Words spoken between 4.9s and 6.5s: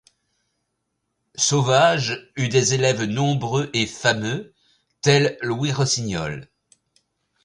tel Louis Rossignol.